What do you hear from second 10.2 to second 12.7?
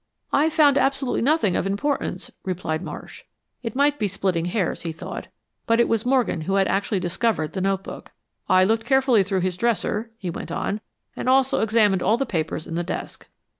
want on, "and also examined all the papers